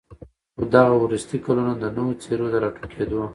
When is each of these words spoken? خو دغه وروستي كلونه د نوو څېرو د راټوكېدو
خو 0.55 0.63
دغه 0.75 0.93
وروستي 0.99 1.37
كلونه 1.45 1.73
د 1.77 1.83
نوو 1.97 2.19
څېرو 2.21 2.47
د 2.53 2.55
راټوكېدو 2.63 3.21